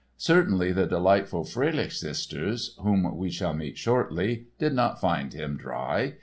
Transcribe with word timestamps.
Certainly, 0.17 0.71
the 0.71 0.87
delightful 0.87 1.43
Fröhlich 1.43 1.91
sisters 1.91 2.75
(whom 2.81 3.15
we 3.15 3.29
shall 3.29 3.53
meet 3.53 3.77
shortly) 3.77 4.47
did 4.57 4.73
not 4.73 4.99
find 4.99 5.31
him 5.31 5.57
"dry." 5.57 6.15